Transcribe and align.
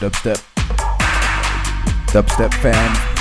dubstep? 0.00 0.38
Dubstep 2.12 2.54
fam. 2.54 3.17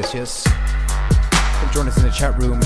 Yes, 0.00 0.14
yes. 0.14 0.44
Come 1.60 1.70
join 1.74 1.86
us 1.86 1.98
in 1.98 2.04
the 2.04 2.10
chat 2.10 2.32
room. 2.40 2.58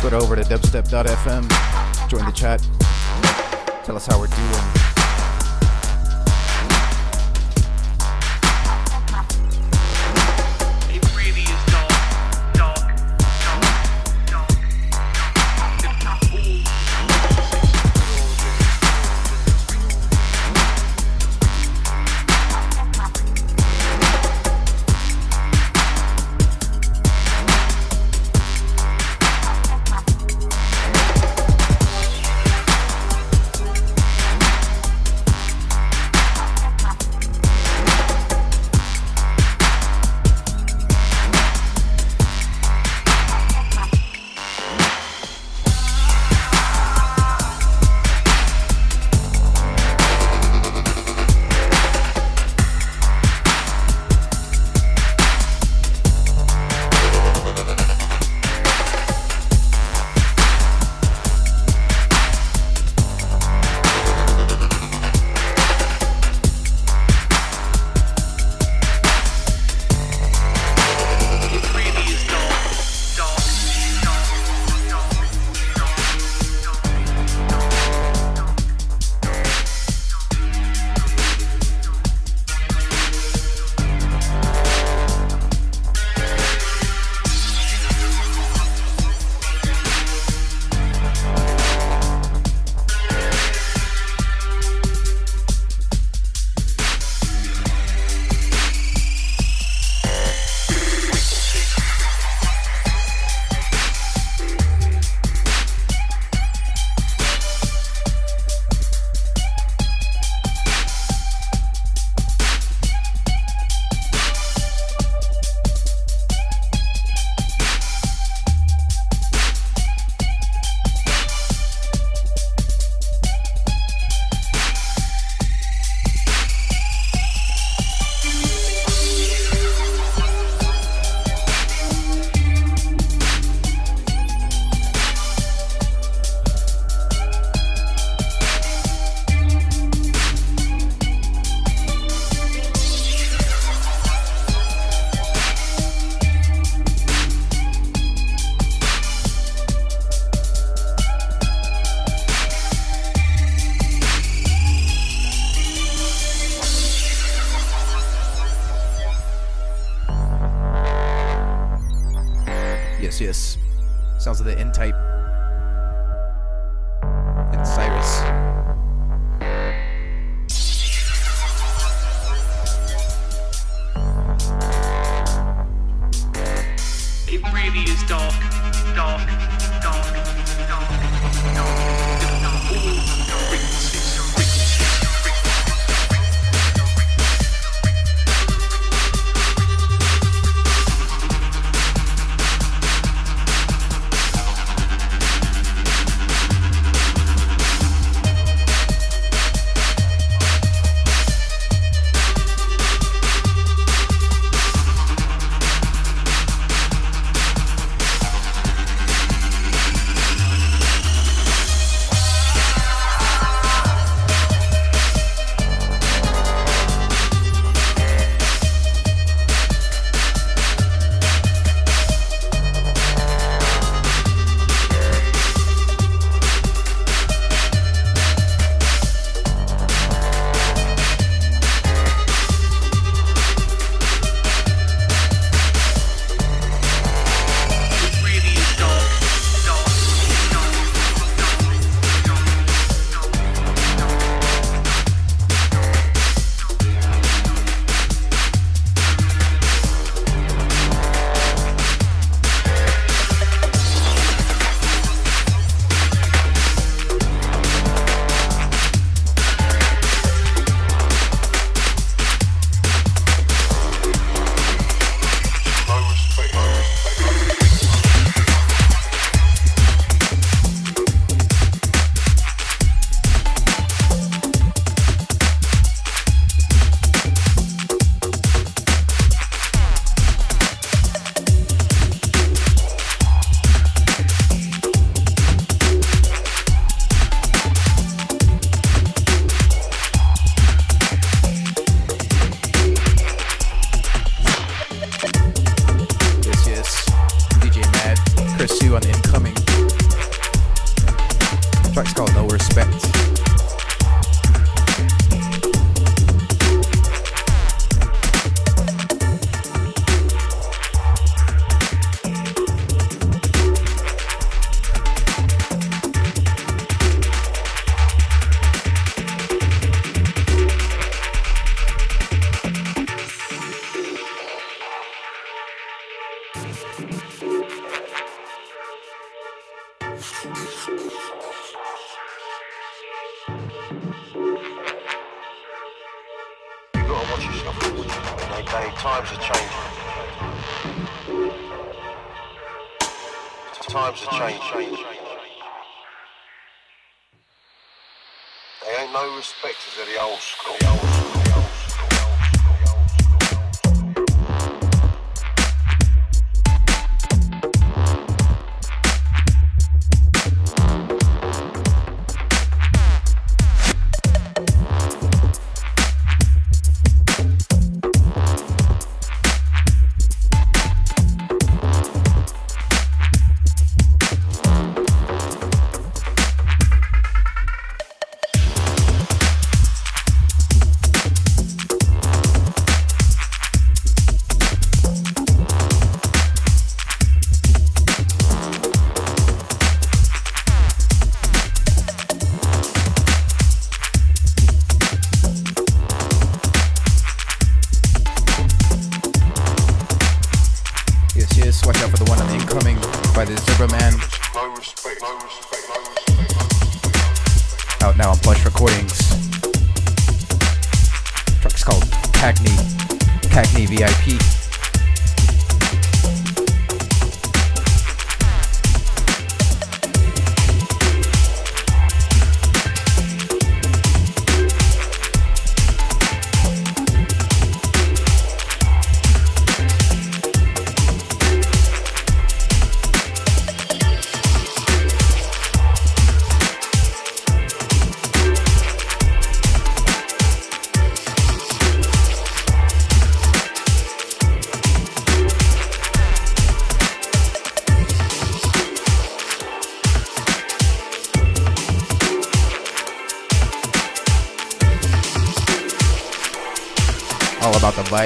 Go 0.00 0.18
over 0.18 0.34
to 0.34 0.42
dubstep.fm. 0.42 2.08
Join 2.08 2.24
the 2.24 2.32
chat. 2.32 2.66
Tell 3.84 3.94
us 3.94 4.06
how 4.06 4.18
we're 4.18 4.28
doing. 4.28 4.81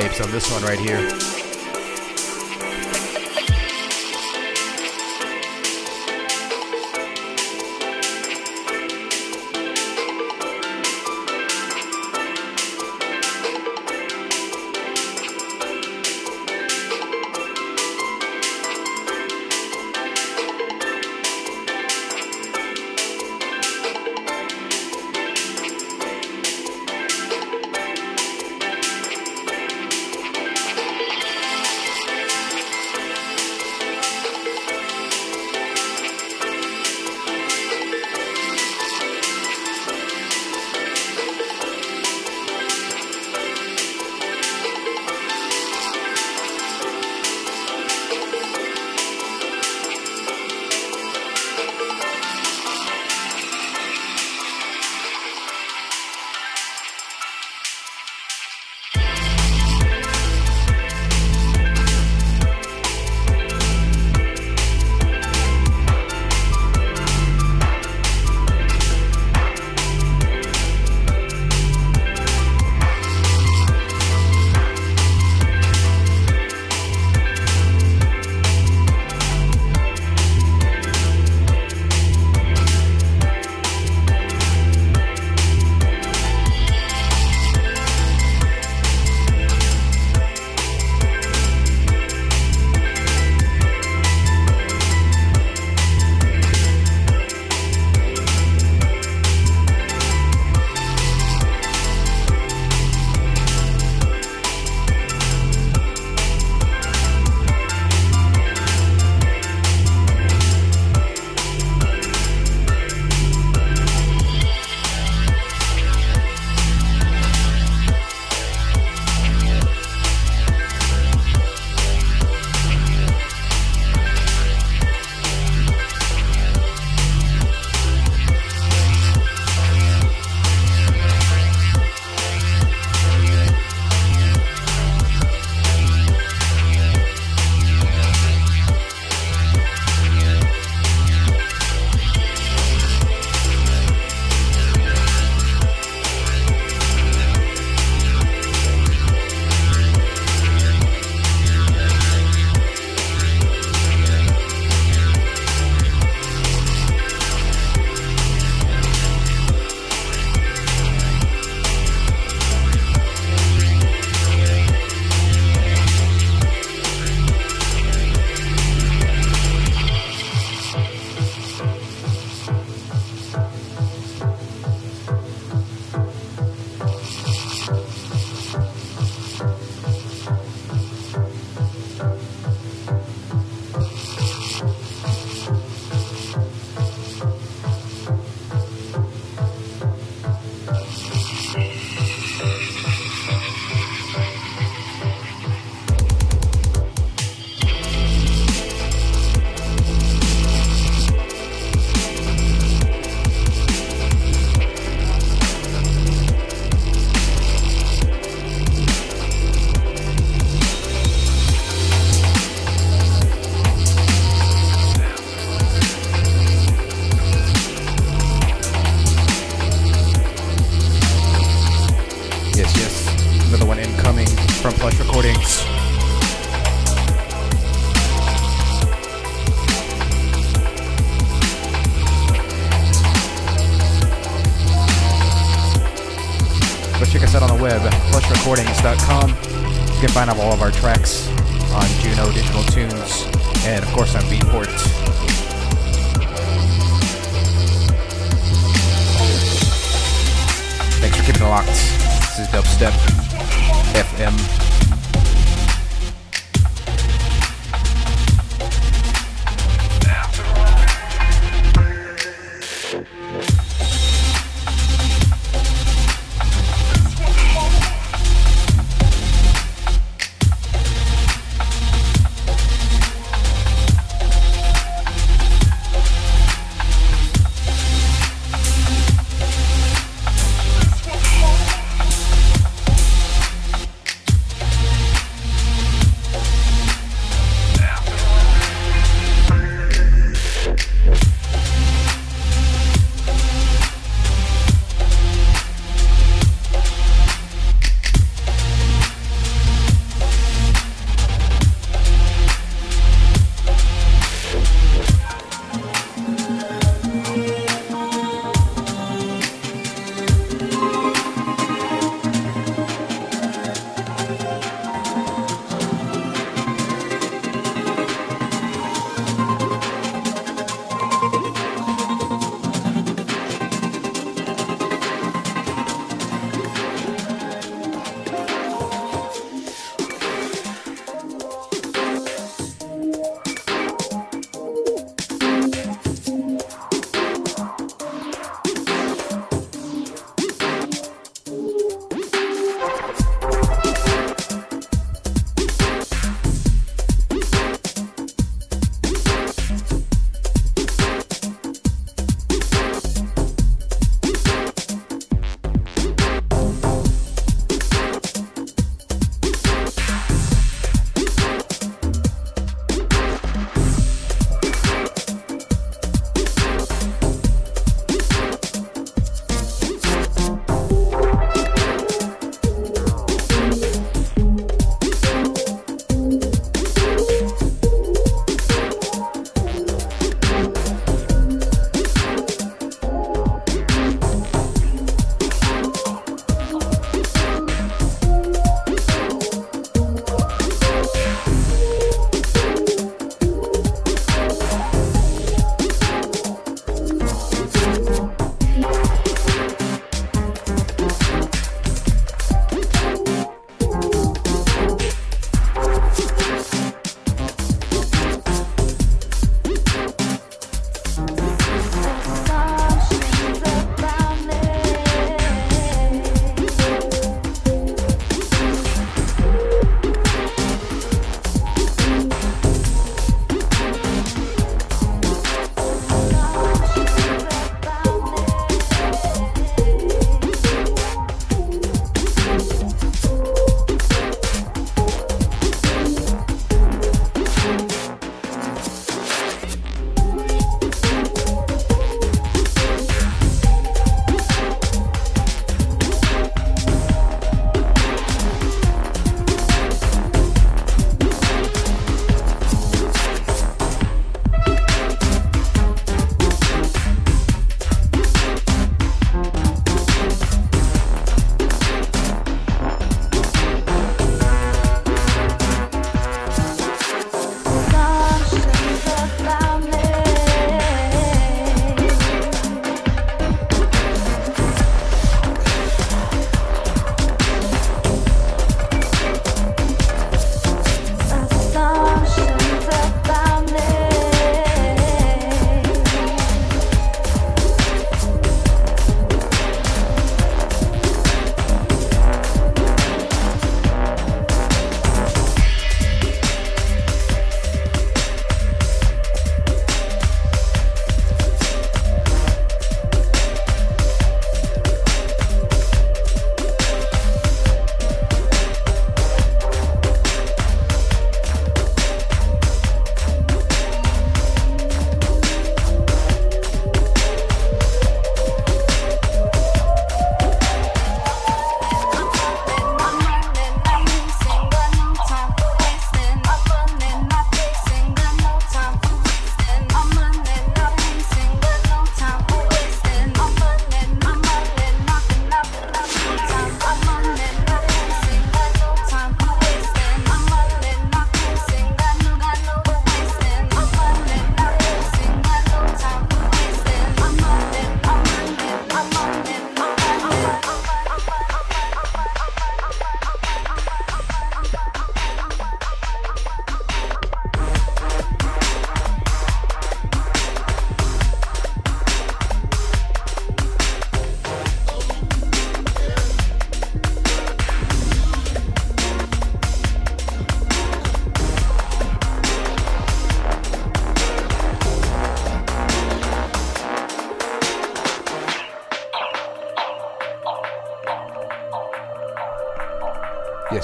Vibes 0.00 0.22
on 0.22 0.30
this 0.30 0.50
one 0.50 0.62
right 0.62 0.78
here. 0.78 1.25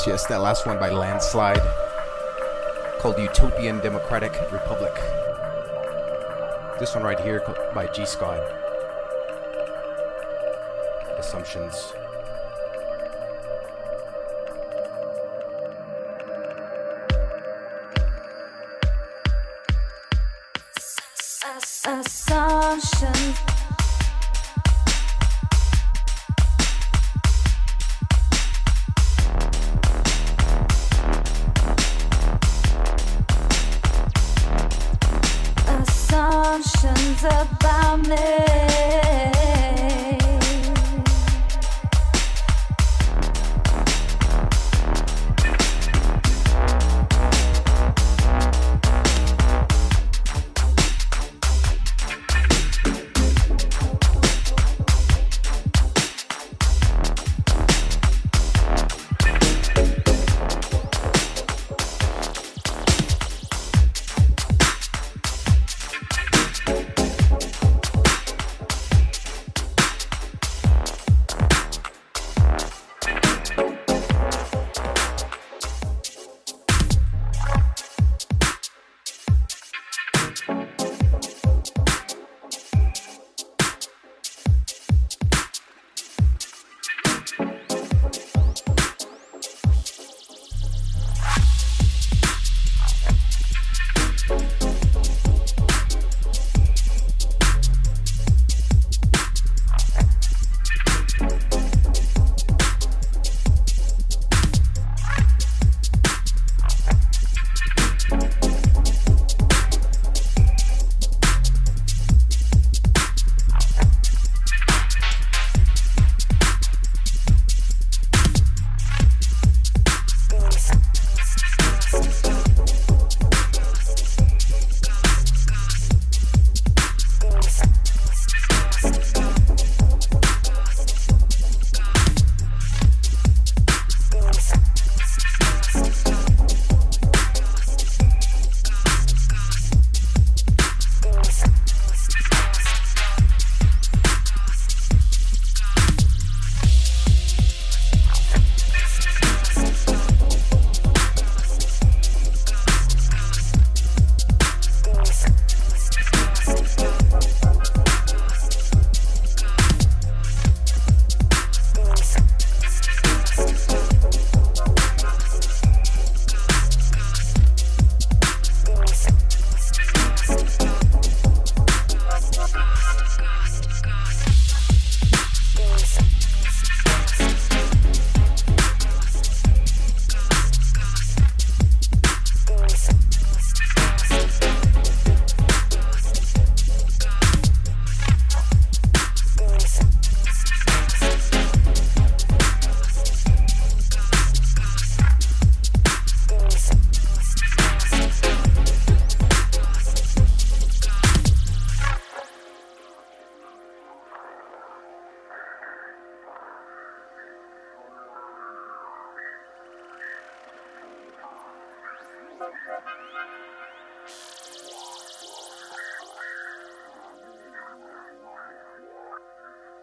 Yes, 0.03 0.09
yes, 0.09 0.27
that 0.27 0.41
last 0.41 0.67
one 0.67 0.81
by 0.81 0.91
Landslide 0.91 1.63
called 2.99 3.21
Utopian 3.21 3.79
Democratic 3.79 4.33
Republic. 4.51 4.93
This 6.81 6.93
one 6.97 7.05
right 7.05 7.21
here 7.21 7.41
by 7.73 7.87
G 7.87 8.05
Scott. 8.05 8.41
Assumptions. 11.17 11.93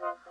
ghost, 0.09 0.23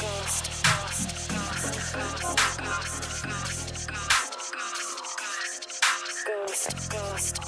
ghost. 0.00 0.44
ghost 6.26 6.90
ghost 6.90 6.90
ghost 6.90 7.43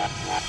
What? 0.00 0.40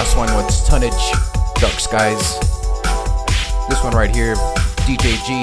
Last 0.00 0.16
one 0.16 0.32
was 0.32 0.66
Tonnage, 0.66 1.12
Dark 1.56 1.78
Skies. 1.78 2.40
This 3.68 3.84
one 3.84 3.92
right 3.92 4.08
here, 4.10 4.34
DJG. 4.86 5.42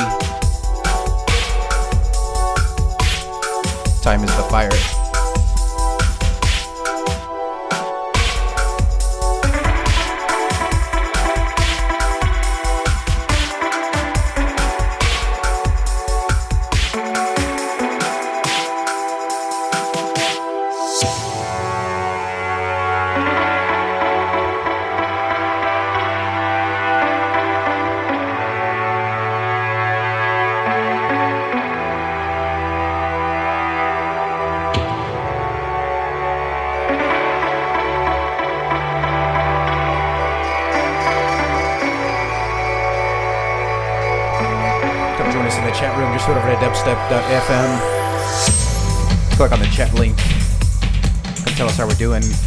Time 4.01 4.23
is 4.23 4.35
the 4.35 4.47
fire. 4.49 4.96
Tell 51.77 51.85
how 51.85 51.93
we're 51.93 51.99
doing. 51.99 52.46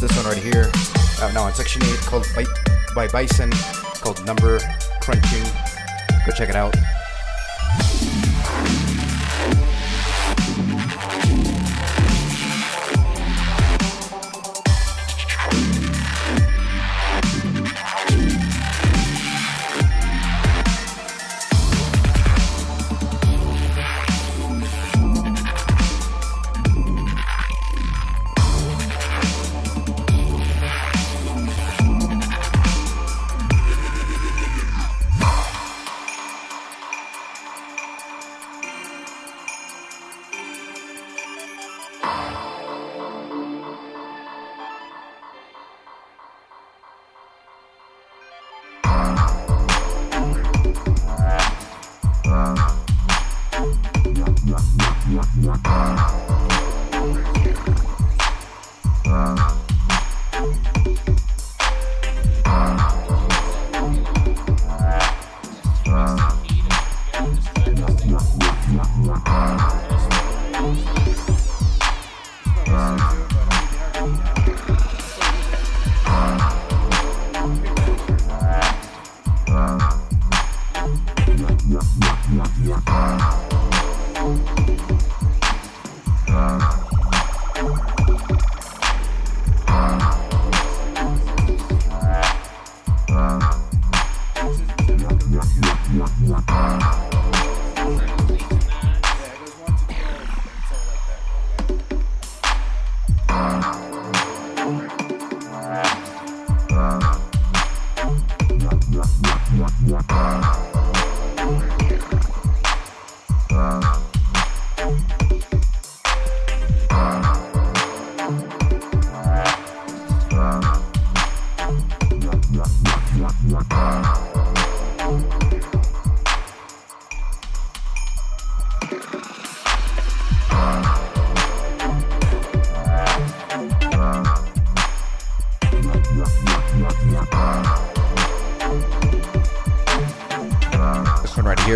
This 0.00 0.16
one 0.16 0.26
right 0.26 0.42
here. 0.42 0.70
Uh, 1.20 1.30
now 1.32 1.42
on 1.42 1.52
Section 1.52 1.82
8 1.82 1.98
called 2.00 2.26
by, 2.34 2.44
by 2.94 3.06
Bison, 3.08 3.50
called 4.00 4.24
Number 4.24 4.58
Crunching. 5.00 5.44
Go 6.24 6.32
check 6.32 6.48
it 6.48 6.56
out. 6.56 6.74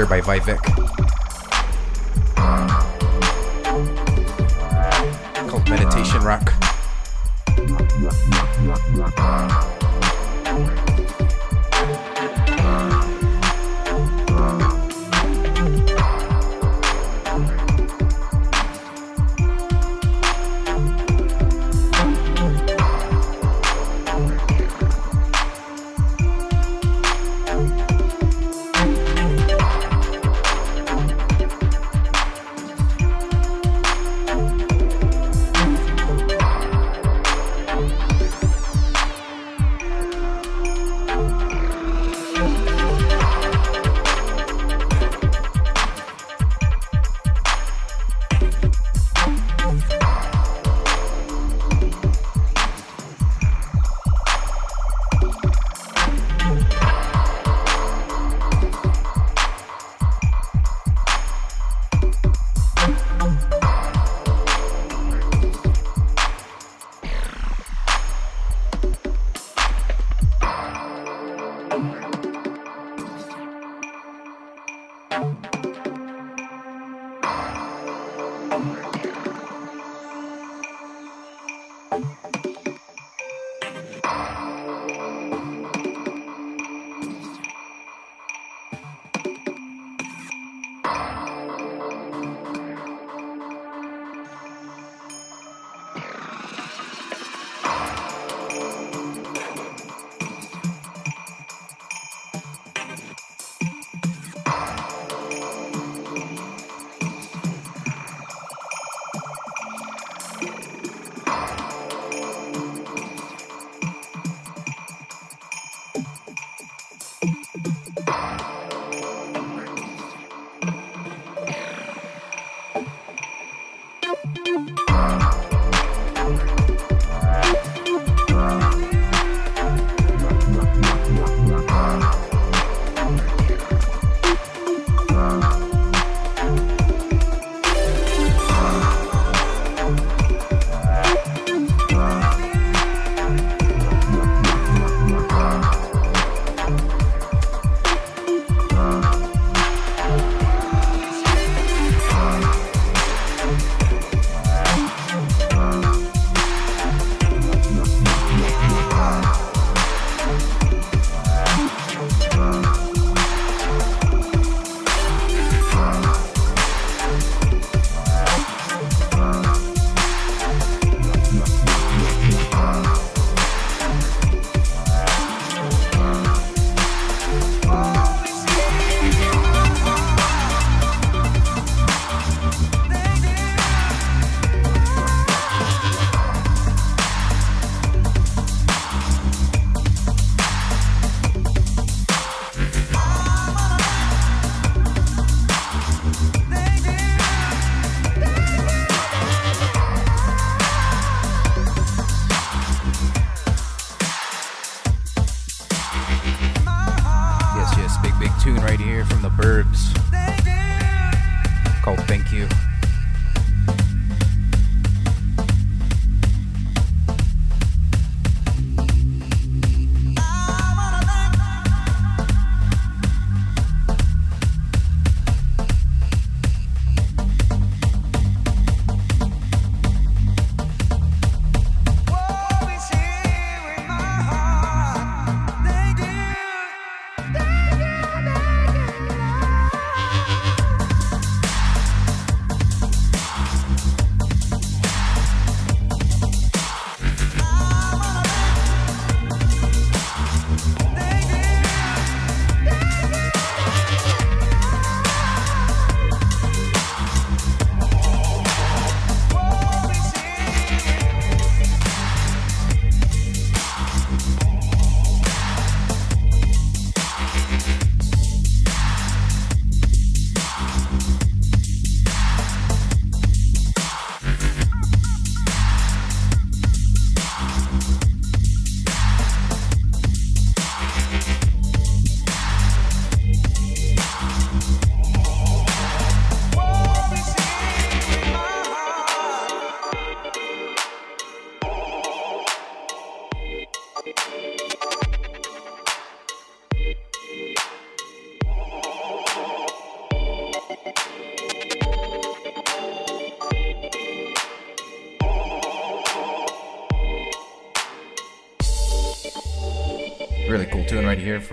By 0.06 0.20
Vivek. 0.20 0.62
Called 5.48 5.68
Meditation 5.68 6.22
Rock. 6.22 6.52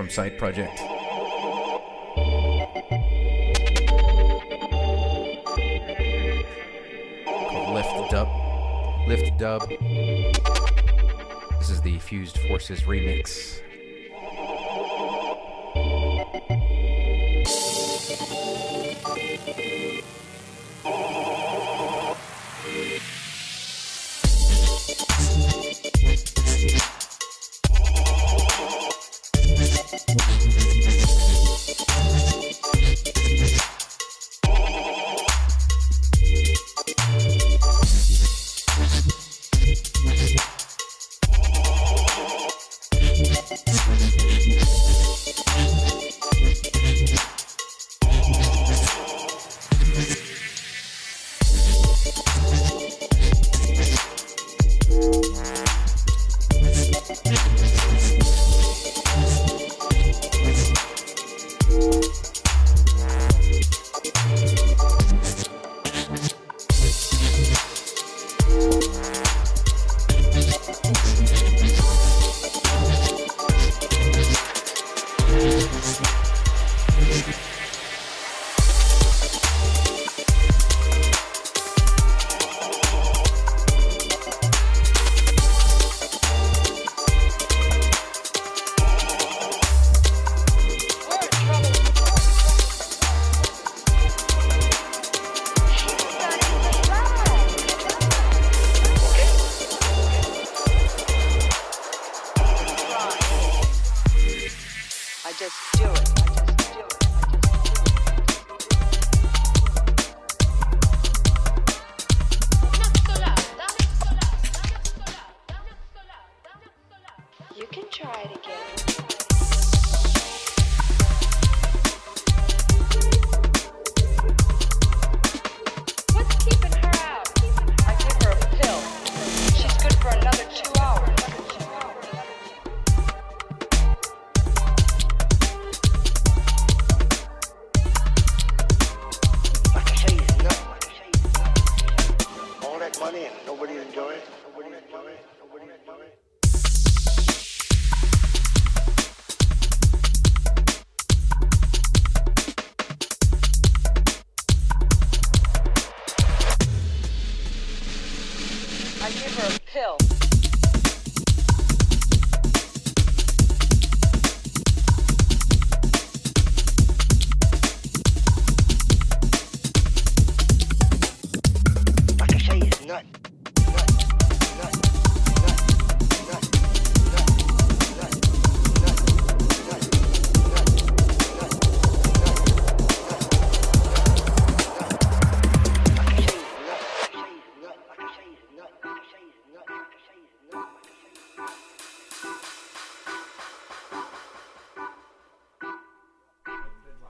From 0.01 0.09
Side 0.09 0.35
Project. 0.35 0.81
Lift 7.69 8.09
Dub. 8.09 8.27
Lift 9.07 9.37
Dub. 9.37 9.69
This 11.59 11.69
is 11.69 11.81
the 11.83 11.99
Fused 11.99 12.39
Forces 12.39 12.81
remix. 12.81 13.60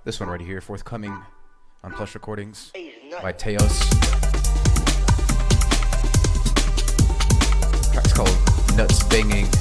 This 0.03 0.19
one 0.19 0.29
right 0.29 0.41
here, 0.41 0.61
forthcoming 0.61 1.15
on 1.83 1.91
Plush 1.91 2.15
Recordings 2.15 2.71
by 3.21 3.31
Teos. 3.31 3.79
Track's 7.93 8.11
called 8.11 8.35
Nuts 8.75 9.03
Banging. 9.03 9.45
You 9.45 9.51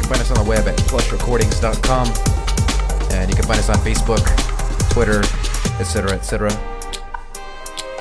can 0.00 0.08
find 0.08 0.20
us 0.20 0.32
on 0.32 0.42
the 0.42 0.46
web 0.48 0.66
at 0.66 0.76
plushrecordings.com 0.78 2.08
and 3.12 3.30
you 3.30 3.36
can 3.36 3.46
find 3.46 3.60
us 3.60 3.68
on 3.68 3.76
Facebook, 3.76 4.26
Twitter, 4.90 5.20
etc., 5.78 6.10
etc. 6.10 6.50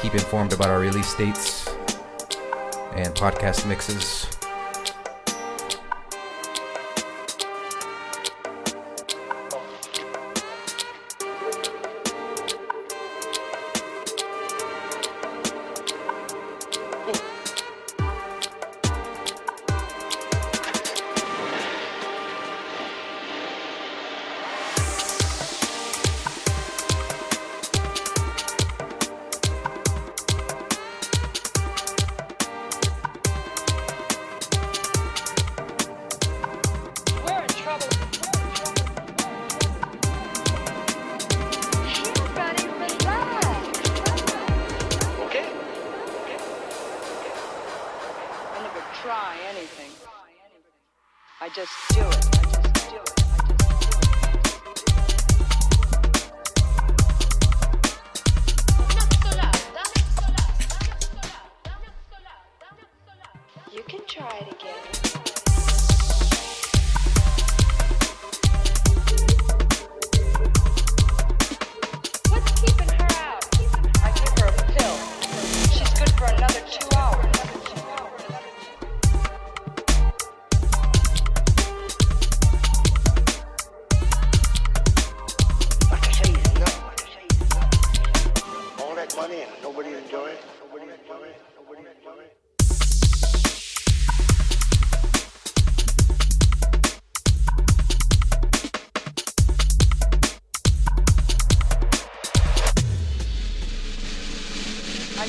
Keep 0.02 0.16
informed 0.16 0.54
about 0.54 0.70
our 0.70 0.80
release 0.80 1.14
dates 1.14 1.68
and 2.96 3.14
podcast 3.14 3.68
mixes. 3.68 4.26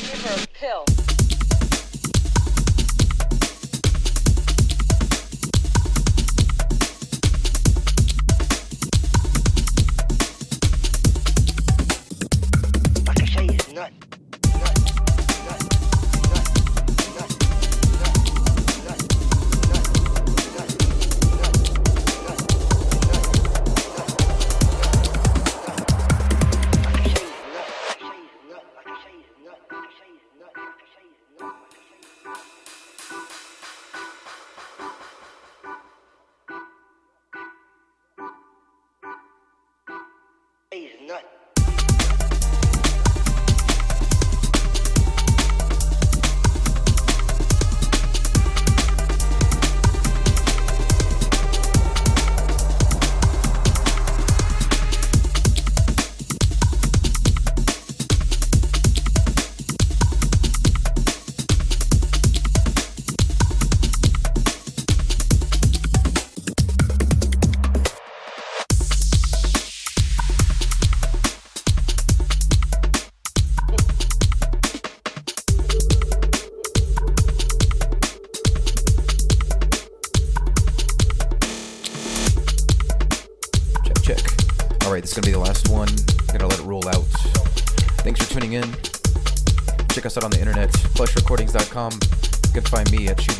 Alright, 0.03 0.48
a 0.62 0.90
is 0.90 0.99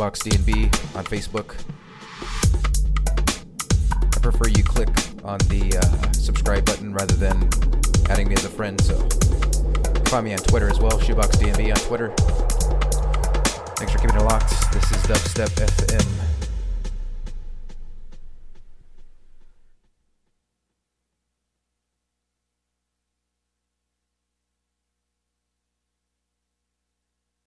at 0.03 0.13
ShoeboxDNB 0.13 0.97
on 0.97 1.05
Facebook. 1.05 1.57
I 4.17 4.21
prefer 4.21 4.49
you 4.49 4.65
click 4.65 4.89
on 5.25 5.39
the 5.49 5.77
uh, 5.77 6.13
subscribe 6.13 6.65
button 6.65 6.93
rather 6.93 7.15
than 7.15 7.49
adding 8.09 8.29
me 8.29 8.35
as 8.35 8.45
a 8.45 8.49
friend, 8.49 8.81
so 8.81 8.97
find 10.07 10.25
me 10.25 10.33
on 10.33 10.39
Twitter 10.39 10.69
as 10.69 10.81
well, 10.81 10.99
ShoeboxDNB 11.01 11.71
on 11.71 11.81
Twitter. 11.87 12.13
Thanks 13.77 13.93
for 13.93 13.99
keeping 13.99 14.17
it 14.17 14.23
locked. 14.23 14.51
This 14.73 14.91
is 14.91 14.99
Dubstep 15.05 15.49
FM. 15.49 16.20